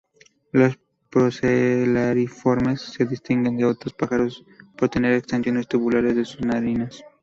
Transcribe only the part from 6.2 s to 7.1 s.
sus narinas.